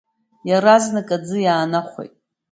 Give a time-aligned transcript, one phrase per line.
[0.49, 2.13] Иаразнак аӡы иаанахәеит.